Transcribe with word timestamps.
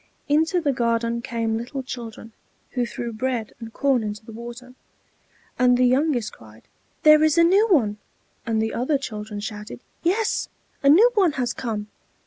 Into 0.27 0.59
the 0.59 0.73
garden 0.73 1.21
came 1.21 1.57
little 1.59 1.83
children, 1.83 2.33
who 2.71 2.87
threw 2.87 3.13
bread 3.13 3.53
and 3.59 3.71
corn 3.71 4.01
into 4.01 4.25
the 4.25 4.31
water; 4.31 4.73
and 5.59 5.77
the 5.77 5.85
youngest 5.85 6.33
cried, 6.33 6.63
"There 7.03 7.23
is 7.23 7.37
a 7.37 7.43
new 7.43 7.67
one!" 7.69 7.99
and 8.43 8.59
the 8.59 8.73
other 8.73 8.97
children 8.97 9.41
shouted, 9.41 9.79
"Yes, 10.01 10.49
a 10.81 10.89
new 10.89 11.11
one 11.13 11.33
has 11.33 11.53
come!" 11.53 11.85